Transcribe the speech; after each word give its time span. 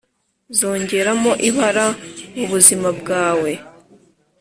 zongeramo 0.57 1.31
ibara 1.47 1.85
mubuzima 2.35 2.89
bwawe..!! 2.99 3.51